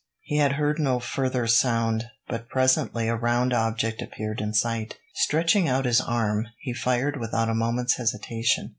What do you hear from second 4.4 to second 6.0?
in sight. Stretching out